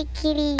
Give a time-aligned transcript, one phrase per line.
[0.00, 0.56] い切り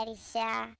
[0.00, 0.79] mulheres